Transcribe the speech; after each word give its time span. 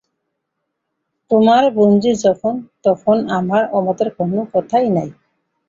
তোমার 1.31 1.63
বোনঝি 1.75 2.11
যখন, 2.25 2.53
তখন 2.85 3.17
আমার 3.37 3.63
অমতের 3.77 4.09
কোনো 4.17 4.39
কথাই 4.53 4.87
নাই। 4.95 5.09